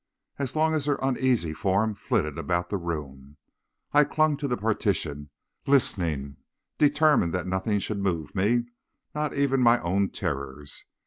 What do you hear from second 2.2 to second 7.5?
about the room, I clung to the partition, listening, determined that